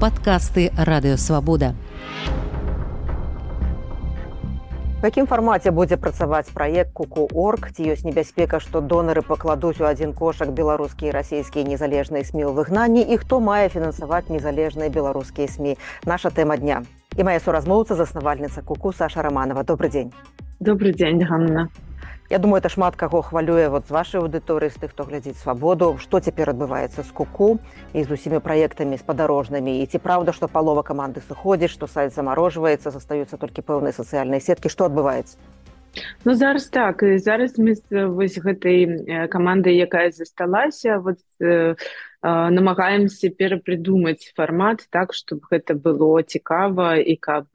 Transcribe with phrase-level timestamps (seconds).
[0.00, 1.74] падкасты радыёвабода.
[5.02, 10.12] У якім фармаце будзе працаваць праект куку-орг ці ёсць небяспека што донары пакладуць у адзін
[10.12, 16.34] кошак беларускія расійскія незалежныя смі ў выгнанні і хто мае фінансаваць незалежныя беларускія смі наша
[16.34, 16.82] тэма дня.
[17.14, 19.62] І мая суразмоўца заснавальніца куку саша романова.
[19.62, 20.10] Добрый дзень
[20.60, 21.68] добрый дзень ганна
[22.28, 25.94] Я думаю это шмат каго хвалюе вот з вашай аўдыторыі з тых хто глядзіць свабоду
[26.02, 27.58] што цяпер адбываецца з куку
[27.94, 29.78] і з усімі праектамі спадарожнымі.
[29.78, 34.66] І ці праўда што палова каманды сыходзіць што сайт замарожваецца застаюцца толькі пэўныя сацыяльныя сеткі?
[34.66, 35.38] Што адбываецца?
[36.24, 37.06] Ну зараз так.
[37.06, 37.78] І зараз мы
[38.10, 41.78] вось гэтай камандай якая засталася вот э,
[42.26, 47.46] намагаемся перапрыдумаць фармат так чтобы гэта было цікава і каб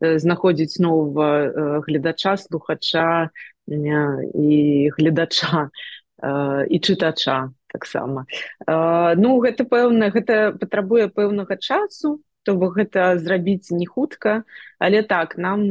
[0.00, 3.30] знаходзіць нового гледача слухача
[3.68, 5.70] і гледача
[6.68, 8.26] і чытача таксама.
[8.66, 12.18] Ну гэта пэўна гэта патрабуе пэўнага часу
[12.48, 14.42] то бок гэта зрабіць не хутка
[14.80, 15.68] але так нам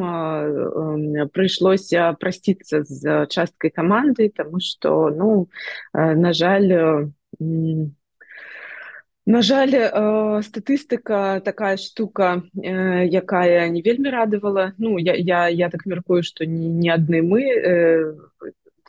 [1.34, 5.50] прыйшлося прасціцца з часткай каманды тому что ну
[5.94, 7.10] на жаль
[7.40, 7.97] не
[9.28, 14.72] На жаль, э, статыстыка такая штука, э, якая не вельмі радавала.
[14.78, 18.16] Ну, я, я, я так мяркую, што не, не адны мы э,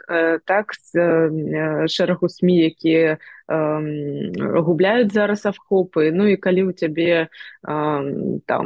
[0.06, 3.19] э, так з э, шэрагу СМ, якія
[3.49, 7.33] губляюць зараз авхопы ну і калі ў цябе
[7.65, 8.65] там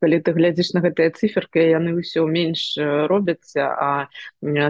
[0.00, 4.08] калі ты глядзіш на гэтыя циферка яны ўсё менш робяцца а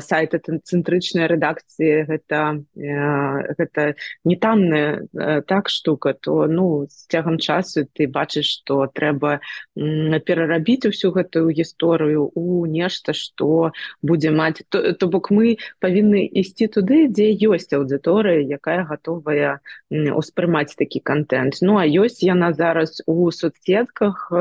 [0.03, 3.95] сайты цэнтрычнай рэдакцыі гэта гэта
[4.25, 5.07] не танная
[5.47, 9.39] так штука то ну з цягам часу ты бачыш што трэба
[9.75, 13.71] перарабіць усю гэтую гісторыю у нешта што
[14.03, 14.63] будзе маць.
[14.71, 21.57] То бок мы павінны ісці туды дзе ёсць аўдыторыя якая готова гатовая успрымаць такі контент.
[21.63, 24.33] Ну а ёсць яна зараз у соцсетках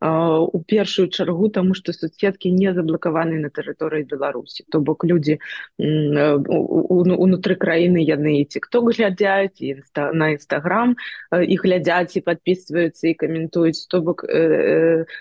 [0.00, 5.38] у першую чаргу тому что соцсеткі не заблокаваны на тэрыторыі беларусі то бок людзі
[5.76, 9.76] унутры краіны яны і тикток глядзяць і
[10.12, 10.96] на нстаграм
[11.32, 14.24] і глядзяць і подписываются і каментуюць то бок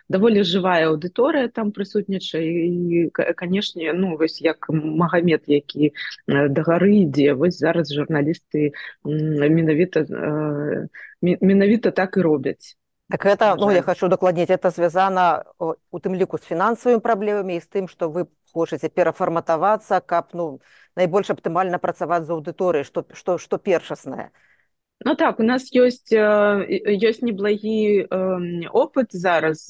[0.07, 5.91] даволі жывая аўдыторыя там прысутнічае і канешне ну вось як магамед які
[6.27, 8.71] да гары ідзе вось зараз журналісты
[9.49, 10.87] менавіта э,
[11.21, 12.77] менавіта так і робяць
[13.09, 17.61] так это ну я хочу дакладнець это звязана у тым ліку з фінансавымі праблемамі і
[17.61, 20.61] з тым што вы хочаце перафарматавацца каб ну
[20.95, 24.29] найбольш аптымальна працаваць з аўдыторыяй што што што першаснае
[25.05, 28.07] Ну так у нас ёсць ёсць неблагі
[28.71, 29.67] опыт зараз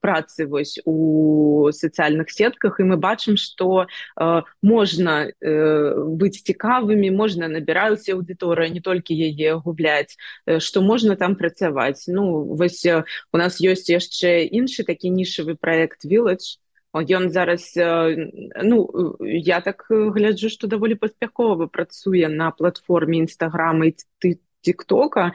[0.00, 3.86] працы вось у сацыяльных сетках і мы бачым што
[4.60, 10.16] можна быць цікавымі можна набіраюцца аўдыторыя не толькі яе губляць
[10.58, 12.04] што можна там працаваць.
[12.08, 16.60] Ну вось у нас ёсць яшчэ іншы такі нішавы проект village
[16.96, 18.76] ён зараз ну
[19.20, 25.32] я так гляджу што даволі паспяхова працуе на платформе нстаграма ты тиктока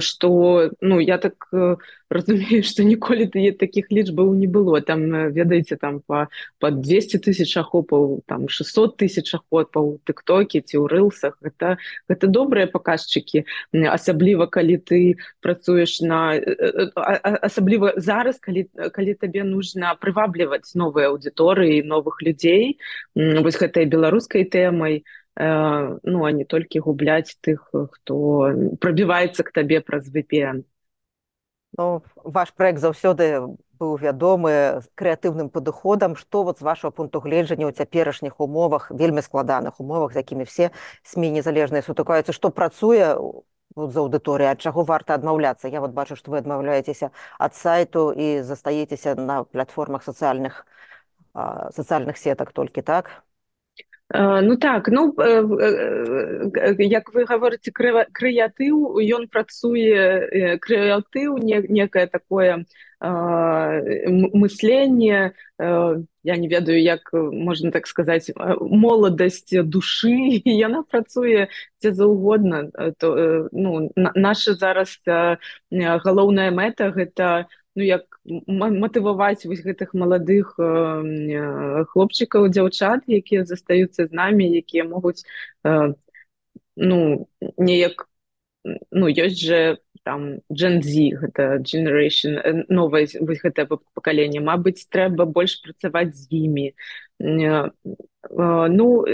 [0.00, 1.76] что ну я так э,
[2.10, 4.80] разумею что ніколі ты таких лічбаў не было.
[4.80, 6.28] Там э, ведаеце там по
[6.58, 11.76] по 200 тысяч ахопаў там 600 тысяч ахопаў тыктоке ці ў рылсах это
[12.08, 16.90] гэта добрыя паказчыкі асабліва калі ты працуеш на э,
[17.44, 22.80] асабліва зараз калі калі табе нужно прывабліваць новыя аўдыторыі новых людзей
[23.14, 28.16] вось гэтай беларускай тэмай то Э, ну а не толькі губляць тых хто
[28.80, 30.64] прабіваецца к табе праз VPN
[31.78, 33.46] ну, ваш проект заўсёды
[33.80, 39.80] быў вядомы крэатыўным падыходам што вот з вашего пункту гледжання ў цяперашніх умовах вельмі складаных
[39.80, 40.70] умовах з якімі все
[41.02, 43.16] сМ незалежныя сутыкаюцца што працуе
[43.76, 48.42] з аўдыторыі ад чаго варта адмаўляцца я вот бачу што вы адмаўляецеся ад сайту і
[48.42, 50.66] застаецеся на платформах сацыяльных
[51.32, 53.22] сацыяльных сетак толькі так
[54.12, 55.14] Ну так ну
[56.78, 62.66] як вы гаворыце крэатыў ён працуе крэатыў некае такое
[64.42, 71.46] мысленне я не ведаю як можна так сказаць моладасць душы яна працуе
[71.78, 72.66] дзе заўгодна
[72.98, 74.98] то ну наша зараз
[75.70, 77.46] галоўная мэта гэта
[77.76, 85.22] ну як матываваць вось гэтых маладых э, хлопчыкаў дзяўчат якія застаюцца з намі якія могуць
[85.64, 85.94] э,
[86.76, 88.08] ну неяк
[88.64, 92.40] ну ёсць же там джензі гэта generation
[92.88, 94.40] вось гэтае пакаленне.
[94.40, 96.72] Мабыць трэба больш працаваць з імі.
[97.20, 97.70] Э,
[98.30, 99.04] ну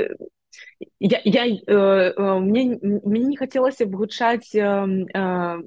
[1.01, 1.45] я, я
[2.41, 4.53] мне мне не хацелася б гучаць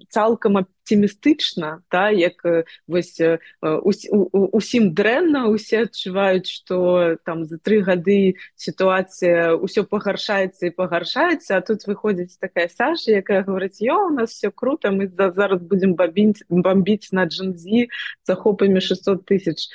[0.10, 2.42] цалкам аптымістычна та як
[2.88, 3.22] вось
[3.62, 11.62] усім дрэнна усе адчуваюць што там за тры гады сітуацыя ўсё пагаршаецца і пагаршаецца а
[11.66, 16.46] тут выходзіць такая Саша якая говорыць ё у нас все круто мы зараз будзем бабіць
[16.50, 17.90] бомбіць на джинзі
[18.26, 19.70] захопамі 600 тысяч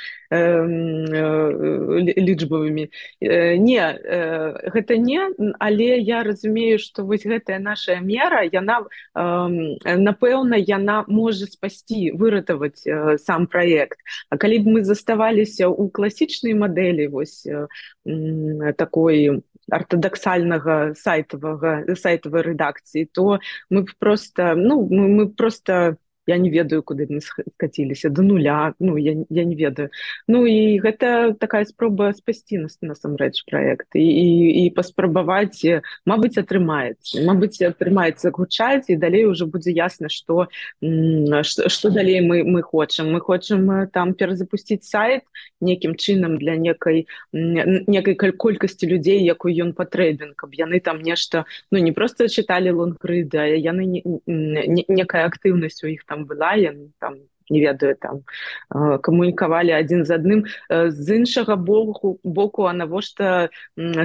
[2.18, 2.90] лічбавымі
[3.20, 3.82] не
[4.74, 5.23] гэта не
[5.58, 8.84] але я разумею что вось гэтая наша мера яна
[9.14, 12.84] напэўна яна можа спасти выратаваць
[13.24, 13.98] сам проект
[14.30, 17.46] А калі б мы заставаліся у класічнай мадэлі вось
[18.76, 19.42] такой
[19.72, 23.40] ортодоксальнага сайтавага сайтавай рэдакцыі то
[23.70, 28.74] мы б просто ну мы, мы просто я не ведаю куды мы скаціліся до нуля
[28.78, 29.90] ну я, я не ведаю.
[30.28, 33.88] Ну і гэта такая спроба спасці нас насамрэч проект.
[33.94, 35.64] І, і, і паспрабаваць
[36.06, 40.48] Мабыць атрымаецца Мабыць атрымаецца гучаць і далей уже будзе ясна что
[40.80, 45.22] что далей мы мы хочам мы хочам там перазапусціць сайт
[45.60, 51.78] некім чынам для некай некай колькасці людзей якую ён патрэбен каб яны там нешта ну
[51.78, 56.74] не просто чыталі лонгрыда яны не, не, некая актыўнасць у іх там там была я
[57.00, 57.18] там
[57.50, 58.22] не ведаю там
[59.02, 60.40] камунікавалі адзін з адным
[60.70, 63.50] з іншага боку боку а навошта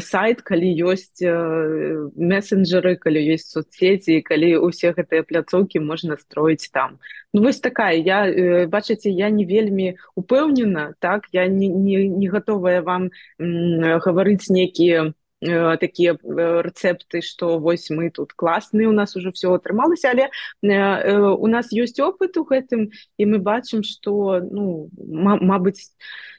[0.03, 6.99] сайт калі ёсць месенджеры калі ёсць соцсеці калі усе гэтыя пляцоўкі можна строіць там.
[7.33, 7.95] Ну вось такая.
[7.95, 11.29] Я бачыце я не вельмі упэўнена так?
[11.31, 18.09] Я не, не, не гатовая вам гаварыць некія Э, такія э, рэцэпты што вось мы
[18.11, 22.91] тут класныя у нас уже все атрымалася але э, у нас ёсць опыт у гэтым
[23.15, 25.95] і мы бачым што ну мабыць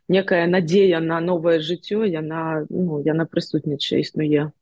[0.08, 4.52] некая надзея на новае жыццё яна ну, яна прысутнічае існуе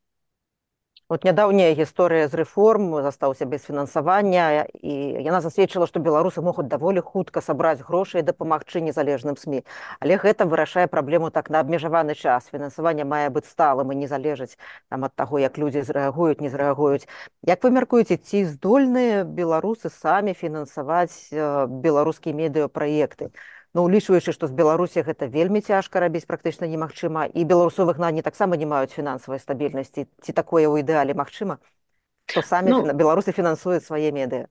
[1.09, 4.93] Вот нядаўняя гісторыя з рэформ застаўся без фінансавання і
[5.25, 9.65] яна засведчыла, што беларусы могуць даволі хутка сабраць грошы і дапамагчы незалежным сМ.
[10.05, 12.53] Але гэта вырашае праблему так на абмежаваны час.
[12.53, 14.53] Фінансаванне мае быць сталым і не залежыць
[14.93, 17.09] там ад таго, як людзі зрэагуюць, не зрэагуюць.
[17.41, 23.33] Як вы мяркуеце, ці здольныя беларусы самі фінансаваць беларускія медыапраекты?
[23.73, 28.23] Ну, улічваючы, што з Беларусі гэта вельмі цяжка рабіць практычна немагчыма і беларусовых на не
[28.25, 31.59] таксама не маюць фінансавай стабільнасці ці такое ў ідэале магчыма,
[32.25, 34.49] што самі ну, беларусы фінансуюць свае медыа.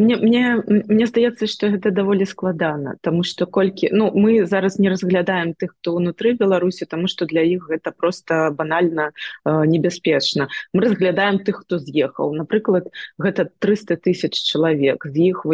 [0.00, 4.88] Мне, мне, мне здаецца, што гэта даволі складана, Таму што колькі ну, мы зараз не
[4.88, 9.12] разглядаем тых, хто ўнутры Беларусі, таму што для іх гэта проста банальна э,
[9.44, 10.48] небяспечна.
[10.72, 12.32] Мы разглядаем тых, хто з'ехаў.
[12.32, 12.88] Напрыклад,
[13.20, 15.44] гэта 300 тысяч чалавек з іх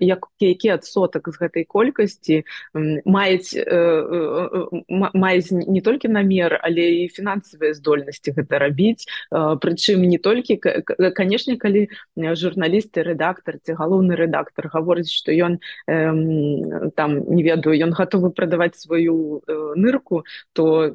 [0.00, 2.44] як, які адсотак з гэтай колькасці
[3.04, 9.04] маюць, э, э, маюць не толькі намер, але і фінансавыя здольнасці гэта рабіць.
[9.32, 10.56] Э, Прычым не толькі
[11.12, 15.58] канешне, калі журналісты рэдактор ці галоўны рэдактор гаворыць што ён
[15.90, 20.22] э, там не ведаю ён гатовы прадаваць сваю э, нырку
[20.52, 20.90] то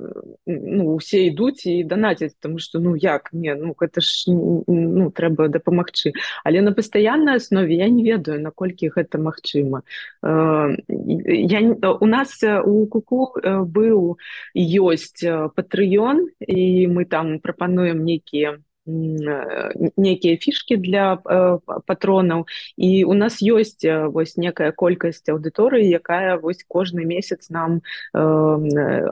[0.47, 3.29] ну усе ідуць і данаціць тому что ну як?
[3.33, 8.89] Не ну гэта ж ну трэба дапамагчы але на пастаяннай аснове я не ведаю наколькі
[8.95, 9.83] гэта магчыма
[10.23, 11.59] э, я
[11.99, 14.17] у нас у куку быў
[14.55, 15.23] ёсць
[15.55, 22.45] патрыён і мы там прапануем нейкія некія фішки для э, патронаў
[22.77, 23.79] і у нас ёсць
[24.11, 28.19] вось некая колькасць аўдыторыі якая вось кожны месяц нам э,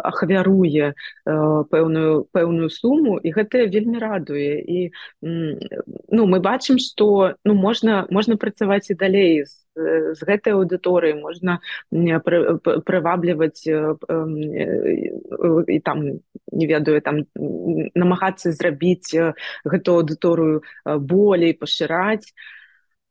[0.04, 0.94] ахвяруе э,
[1.72, 4.60] пэўную пэўную суму і гэта вельмі радуе.
[4.60, 11.20] І ну мы бачым что ну можна можна працаваць і далей з з гэтай аўдыторыі
[11.22, 11.60] можна
[11.92, 13.63] прывабліваць
[15.68, 15.98] і там
[16.51, 17.24] не ведаю там
[17.96, 19.16] намагацца зрабіць
[19.66, 20.63] гэту аўдыторыю
[21.00, 22.34] болей пашыраць.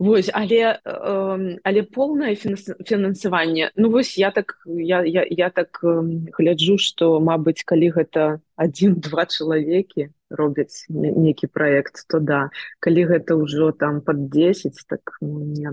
[0.01, 3.71] Вось але але полное фінансаванне.
[3.77, 10.09] Ну вось я так я, я, я так гляджу что Мабыць калі гэта один-два чалавекі
[10.31, 12.49] робяць некі проект то да.
[12.81, 15.69] Калі гэта ўжо там под 10 так ну, не,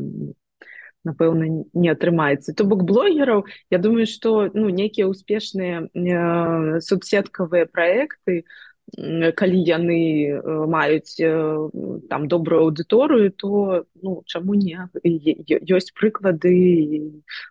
[1.08, 2.54] напэўна не атрымаецца.
[2.54, 8.44] То бок блогераў я думаю что ну нейкія ўспешныя э, субсеткавыя проекты
[8.96, 10.40] калі яны
[10.72, 11.20] маюць
[12.08, 16.56] там добрую аўдыторыю то ну чаму не ёсць прыклады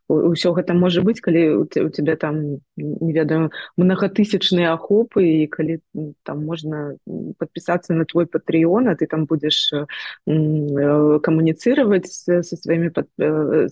[0.09, 5.85] ўсё гэта можа быць калі у тебя там не ведаю многотысячныя ахопы і калі
[6.25, 9.76] там можна подпісацца на твой патрыён а ты там будзеш
[10.25, 12.90] камуніцировать со сваімі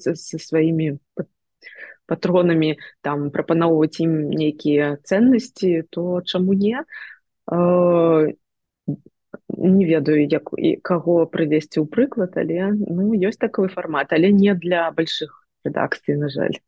[0.05, 1.01] со сваімі
[2.05, 7.14] патронамі там прапаноўваць ім нейкія ценнасці то чаму не Э,
[9.59, 14.55] не ведаю як і каго прывесці ў прыклад але ну ёсць такой фармат але не
[14.55, 16.61] для больших рэдакцый на жаль.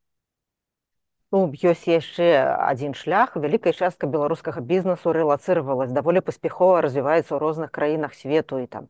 [1.34, 2.38] Ну, ёсць яшчэ
[2.70, 8.66] адзін шлях вялікая частка беларускага бізнесу рэлацыравалась даволі паспяхова развіваецца ў розных краінах свету і
[8.70, 8.88] там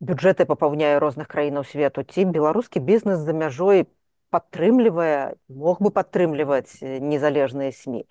[0.00, 3.86] бюджэты папаўняе розных краінаў свету ці беларускі бізнес за мяжой
[4.34, 8.02] падтрымлівае мог бы падтрымліваць незалежныя сМ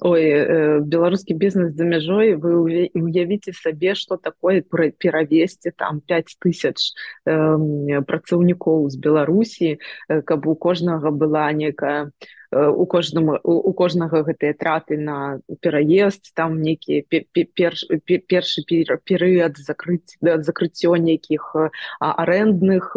[0.00, 6.94] Ой, э, беларускі бізнес за мяжой вы уявіце сабе что такое перавесці там 5 тысяч
[7.26, 12.14] э, працаўнікоў з беларусі каб у кожнага была некая
[12.52, 20.96] у кожнаму у кожнага гэтыя траты на пераезд там нейкі перш, першы перыяд закрыць закрыццё
[20.96, 21.56] нейкіх
[22.00, 22.96] арэндных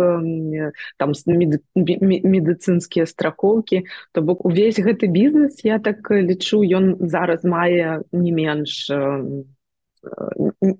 [0.98, 3.84] там медыцынскія страхоўкі.
[4.13, 8.88] То бок увесь гэты бізнес я так лічу ён зараз мае не менш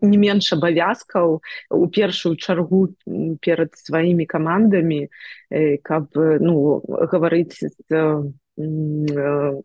[0.02, 2.90] не менш абавязкаў у першую чаргу
[3.42, 5.08] перад сваімі камандамі
[5.84, 8.32] каб ну гаварыць з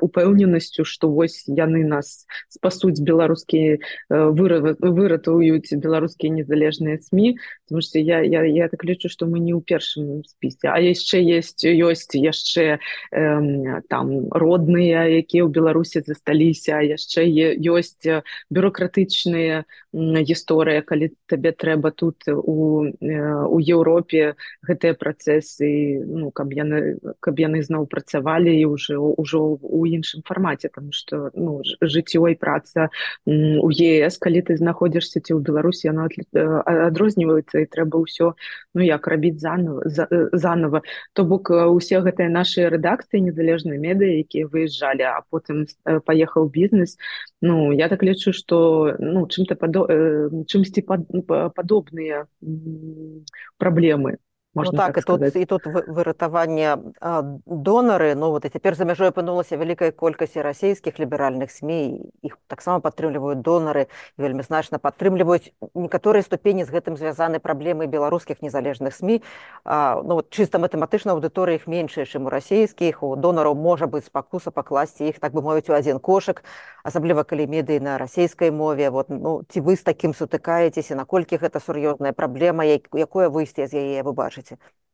[0.00, 7.36] упэўненасцю што вось яны нас спасуць беларускія выратуюць беларускія незалежныя сМ
[7.66, 11.20] потому что я, я, я так лічу што мы не ў першым спісе а яшчэ
[11.22, 17.26] есть ёсць яшчэ э, там родныя якія ў беларусі засталіся яшчэ
[17.58, 18.06] ёсць
[18.50, 19.64] бюрократычныя
[19.96, 27.62] гісторыя калі табе трэба тут у у Еўропе гэтыя працэсы ну каб яны каб яны
[27.62, 32.88] зноў працавалі і ўжо уже ўжо у іншым фармаце там что ну жыццё і праца
[33.26, 38.34] у ЕС калі ты знаходзішся ці ў беларусі яно адрозніваецца і трэба ўсё
[38.74, 39.82] ну як рабіць заново
[40.32, 40.82] заново.
[41.12, 46.96] То бок усе гэтыя наши рэдакцыі незалежныя медыа якія выязджалі а потым паехаў бізнес
[47.42, 49.86] ну я так лічу что ну чым-то падо
[50.46, 52.26] чымсьці падобныя
[53.58, 54.18] праблемы
[54.56, 56.78] Можна ну, так, так і тут і тут выратаванне
[57.46, 62.80] донары ну вот і цяпер за мяжой апынулася вялікая колькасць расійскіх ліберальных сМ іх таксама
[62.80, 63.86] падтрымліваюць донары
[64.16, 69.20] вельмі значна падтрымліваюць некаторыя ступені з гэтым звязаны праблемы беларускіх незалежных сМ
[70.08, 74.50] ну вот чыста матэматычна аўдыторыя іх меншая чым у расійскіх у донараў можа быць спакуса
[74.50, 76.40] пакласці іх так бы мовіць у адзін кошык
[76.86, 78.90] асабліва калі медыі на расійскай мове.
[78.90, 84.06] Вот ну ці вы з такім сутыкаецеся наколькі гэта сур'ёзная праблема якое выйсце з яе
[84.06, 84.85] вы бачыце бачыце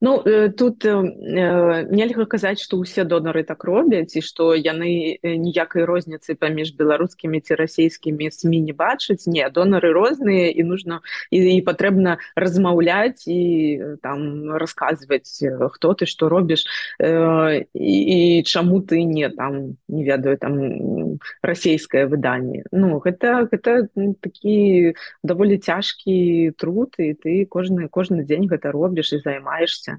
[0.00, 5.20] Ну э, тут э, э, нельга казаць што ўсе донары так робяць і што яны
[5.20, 11.60] ніякай розніцы паміж беларускімі ці расійскімі сМ не бачаць не донары розныя і нужно і,
[11.60, 15.44] і патрэбна размаўляць і там расказваць
[15.76, 16.64] хто ты што робіш
[16.96, 23.92] і, і чаму ты не там не ведаю там расійскае выданне Ну гэта гэта
[24.24, 29.98] такі даволі цяжкі труд і ты кожны кожны дзень гэта робіш і займаешь займаешься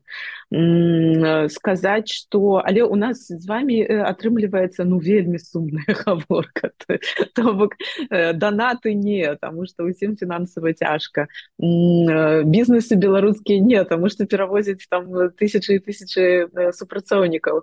[1.49, 6.71] сказаць что але у нас з вами атрымліваецца ну вельмі сумная гаворка
[7.35, 7.75] то бок
[8.09, 11.27] донаты не тому что усім фінансава цяжка
[11.59, 15.05] бізнесы беларускія не тому что перавозіць там
[15.37, 17.61] тысячи і тысячи супрацоўнікаў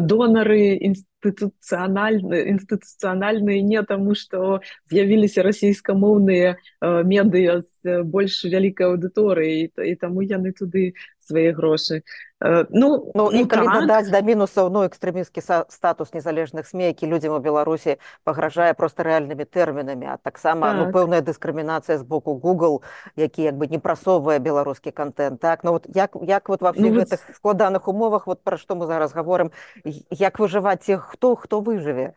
[0.00, 4.60] донары інститут інстытуцыянальны інстытуцыянальныя не таму што
[4.90, 12.02] з'явіліся расійскамоўныя э, медыя з больш вялікай аўдыторыі і таму яны туды свае грошы
[12.40, 13.80] ну ну, ну калі так.
[13.80, 19.44] дадаць да мінусаў ну экстрэмісцкі статус незалежных сме які людзям у беларусі пагражае просто рэальнымі
[19.44, 20.86] тэрмінамі а таксама ну, так.
[20.86, 22.80] ну, пэўная дыскрымінацыя з боку google
[23.16, 26.88] які як бы не прасоўвае беларускі контент так ну вот як як вот во ну,
[26.88, 27.36] гэтых вот...
[27.36, 29.52] складаных умовах вот пра што мы зараз гаворым
[29.84, 32.14] як выжываць іх хто хто выжыве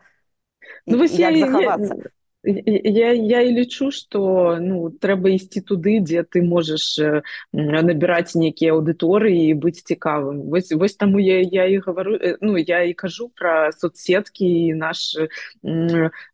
[0.86, 6.42] ну, як захавацца я я, я і лічу что ну трэба ісці туды дзе ты
[6.44, 7.00] можаш
[7.52, 12.84] набіраць нейкія аўдыторыі і быць цікавым вось вось таму я я і гавару ну я
[12.84, 15.16] і кажу пра соцсеткі і наш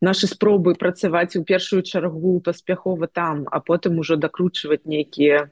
[0.00, 5.50] наши спробы працаваць у першую чаргу паспяхова там а потым ужо дакручваць нейкія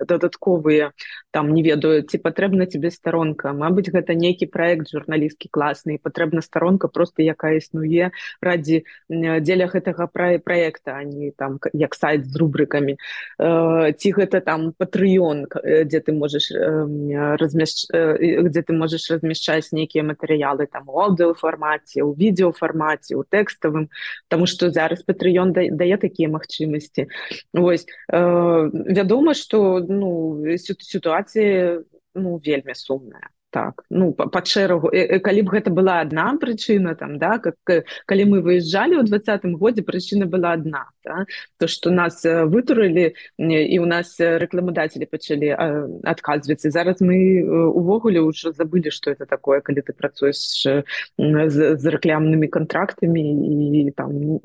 [0.00, 0.92] дадатковыя
[1.30, 6.88] там не ведаю ці патрэбна тебе старонка Мабыць гэта нейкі проект журналісткі класны патрэбна старонка
[6.88, 8.10] просто якая існуе
[8.42, 12.96] ради дзеля гэтага пра проекта они там як сайт з рубрыкамі.
[13.38, 19.72] Э, ці гэта там патрыён дзе ты можаш э, размяш э, где ты можаш размяшчаць
[19.72, 23.88] нейкія матэрыялы там у аўдыофармаце у відеофармаце у тэкставым.
[24.28, 27.06] Тому что зараз патрыён дае такія магчымасці.
[27.54, 31.19] Вось вядома что ну сітуацыя
[32.14, 33.28] ну вельмі сумная.
[33.50, 34.92] Так ну па шэрагу
[35.26, 37.58] калі б гэта была адна прычына там да как
[38.06, 41.26] калі мы выязджалі ў двадцатым годзе прычына была адна да?
[41.58, 45.54] то что нас вытурылі і у нас рэкламадатели пачалі
[46.04, 50.66] адказвацца зараз мы увогуле ўжо забылі что это такое калі ты працуеш
[51.16, 54.40] з, з рэклямнымі контрактамі і там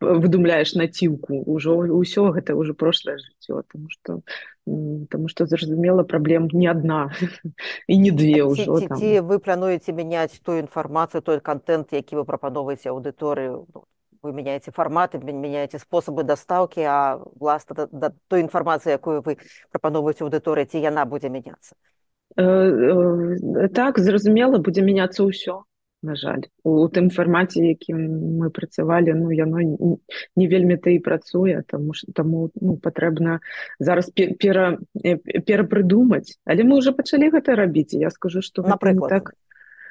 [0.00, 4.22] выдумляешь націўку ўжо ўсё гэта ўжо прошлое жыццё тому что
[4.64, 7.10] Таму што зразумела праблем не адна
[7.90, 12.24] і не две ўжо ці, ці вы плануеце мяняць тую інфармацыю той контент які вы
[12.24, 13.82] прапановаеце аўдыторыю ну,
[14.22, 19.36] вы мяняеце фарматы мяняеце спосабы дастаўкі а власна да, да той інфармацыі якую вы
[19.70, 21.74] прапановаеце аўдыторыі ці яна будзе мяняцца
[22.36, 25.66] э, э, так зразумела будзе мяняцца ўсё
[26.02, 26.50] на жаль.
[26.66, 27.98] У тым фармаце якім
[28.38, 33.38] мы працавалі ну яно не вельмі ты і працуе тому что таму ну патрэбна
[33.78, 34.78] зараз пера
[35.46, 39.10] перапрыдумаць але мы уже пачалі гэта рабіць я скажу что напрыклад.
[39.10, 39.34] так.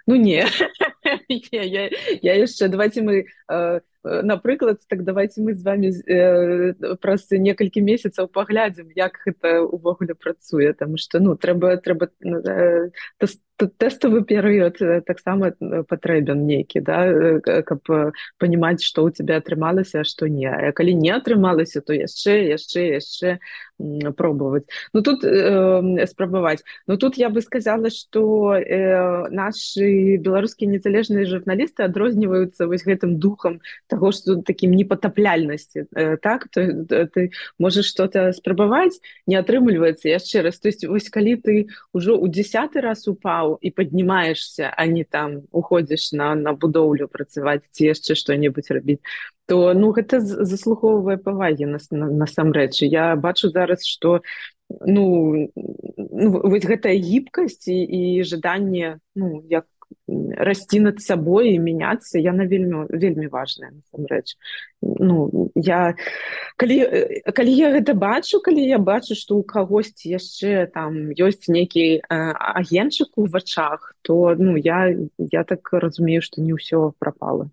[0.07, 0.43] Ну не
[1.51, 1.89] я, я,
[2.21, 7.81] я яшчэ давайте мы э, Э, напрыклад так давайте мы з вами э, праз некалькі
[7.81, 12.89] месяцаў паглядзім як гэта увогуле працуе там что ну трэба трэба э,
[13.77, 17.05] тэставы перыяд э, таксама э, патрэбен нейкі да
[17.41, 17.85] каб
[18.39, 20.49] панимаць что у тебя атрымалася что не.
[20.49, 23.37] А калі не атрымалася то яшчэ яшчэ яшчэ
[24.15, 24.65] пробовать.
[24.93, 31.83] Ну тут э, спрабаваць но тут я бы сказала что э, наши беларускія незалежныя журналісты
[31.83, 36.47] адрозніваюцца вось гэтым духам того что таким непотапляльнасці э, так?
[36.49, 36.61] То
[37.07, 42.27] ты можешь что-то спрабаваць не атрымліваецца яшчэ раз то есть вось калі ты ўжо у
[42.27, 48.15] десятый раз упаў і поднимаешься а не там уходишь на на будоўлю працаваць ці яшчэ
[48.15, 49.01] что-нибудь рабіць
[49.51, 52.87] то ну гэта заслухоўвае павагі нас насамрэч.
[52.87, 54.21] Я бачу зараз что
[54.69, 55.51] ну,
[55.97, 59.67] ну вось гэтая гібкасць і, і жаданне ну як
[60.07, 64.39] расці над сабой і мяняцца яна вельмі вельмі важная насамрэч.
[64.79, 65.99] Ну я
[66.55, 66.79] калі
[67.35, 73.19] калі я гэта бачу калі я бачу што у кагосьці яшчэ там ёсць нейкі агенчык
[73.19, 77.51] у вачах то ну я я так разумею што не ўсё прапала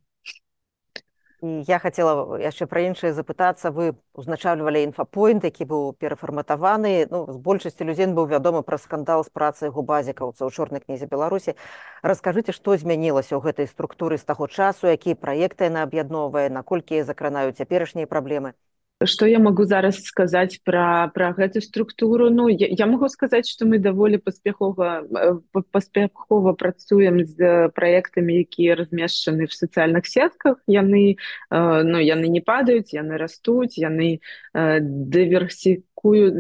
[1.41, 7.39] І я хацела яшчэ пра іншае запытацца вы узначальвалі інфапоінт які быў перафарматаваны ну з
[7.39, 11.55] большасці людзей быў вядомы пра скандал з працай губазікаўца ў чорнай кнізе беларусі
[12.03, 17.55] раскажыце што змянілася ў гэтай структуры з таго часу якія праекты яна аб'ядноўвае наколькі закранаюць
[17.55, 18.59] цяперашнія праблемы
[19.05, 22.31] что я могу зараз сказать про про гэту структуру?
[22.31, 28.75] Ну я, я могу сказать что мы даволі паспяхова э, паспяхова працуем з проектами якія
[28.75, 30.57] размешчаны в социальных сетках.
[30.67, 31.17] Яны
[31.51, 34.19] э, ну яны не падаюць яны растуць яны
[34.55, 36.33] э, дыверсікую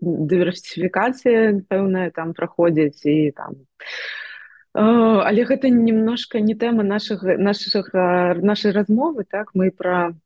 [0.00, 3.56] дыверсіфікацыя пэўная там праходзіць і там
[4.74, 9.52] але гэта немножко не тэма наших наших нашай размовы так?
[9.54, 10.16] Мы про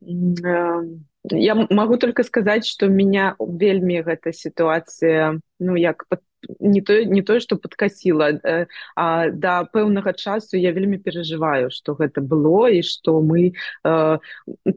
[1.30, 6.20] я могу только сказать что меня вельмі гэта ситуация ну як под
[6.60, 11.94] не то не тое что подкасіла э, а да пэўнага часу я вельмі переживаю что
[11.94, 13.52] гэта было і что мы
[13.84, 14.18] э,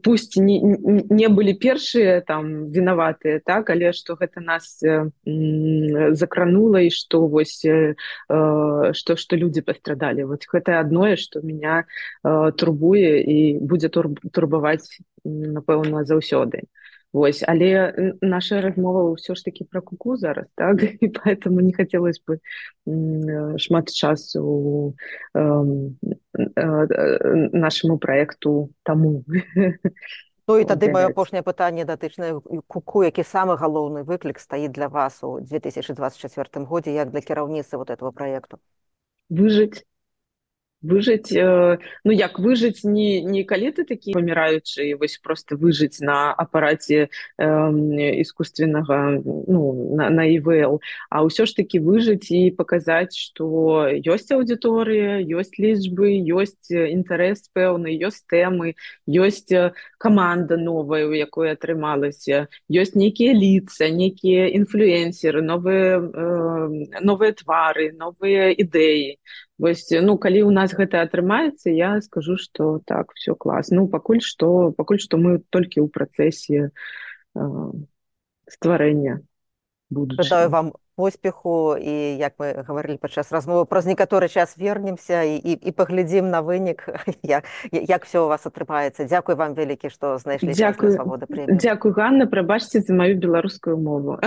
[0.02, 5.10] пусть не, не былі першыя там вінаватыя так але что гэта нас э,
[6.12, 7.94] закранула і что вось э,
[8.28, 11.84] что что люди пострадали вот гэта адное что меня
[12.24, 16.64] э, турбуе і будзе тур, турбаваць напэўна заўсёды
[17.12, 17.90] Вось, але
[18.22, 20.78] наша размова ўсё ж таки про куку зараз так?
[21.02, 22.38] І поэтому не хотелось бы
[23.58, 24.94] шмат часу
[25.34, 25.40] э,
[26.56, 29.24] э, нашаму проекту таму
[30.50, 35.22] Ну і тады маё апошняе пытанне датычнае куку які самы галоўны выклік стаіць для вас
[35.22, 38.58] у 2024 годзе як для кіраўніцы вот этого проекту
[39.30, 39.86] выжыць
[40.82, 46.32] выжыць э, ну як выжыць не не калі ты такі паміраючы вось просто выжыць на
[46.32, 47.46] апараце э,
[48.20, 55.20] искусственнага ну на, на ивл а ўсё ж таки выжыць і паказаць что ёсць аўдыторыя
[55.20, 59.52] ёсць лічбы ёсць інтарэс пэўны ёсць тэмы ёсць
[59.98, 68.48] команда новая у якой атрымалася ёсць нейкія лица некія інфлюенсеры новыя э, новыя твары новыя
[68.48, 69.20] ідэі
[69.60, 74.24] Вось, ну калі у нас гэта атрымаецца я скажу что так все клас ну пакуль
[74.24, 77.40] что пакуль что мы толькі ў працэсе э,
[78.48, 79.20] стварэння
[79.92, 80.16] буду
[80.48, 85.70] вам поспеху і як мы гаварылі падчас размовы праз некаторы час вернемся і, і, і
[85.72, 86.84] паглядзім на вынік
[87.24, 92.84] як, як все у вас атрымаецца Дякуй вам вялікі што знайшлі свабода Дякую Ганна прабачце
[92.84, 94.20] за маю беларускую мову.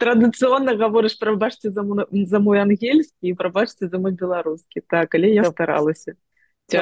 [0.00, 1.80] Традыцыйна гаворыш прабачце за,
[2.12, 6.12] за мой ангельскі і прабачце за мой беларускі так але я старалася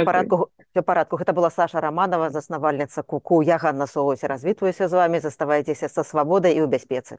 [0.04, 5.20] парадку все парадку гэта была Саша романова заснавальніца куку я Ганна соусе развітваюся з вами.
[5.20, 7.18] Заставайцеся са свабодай і ў бяспецы